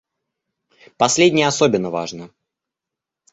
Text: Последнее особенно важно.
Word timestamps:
Последнее 0.97 1.45
особенно 1.45 1.91
важно. 1.91 2.31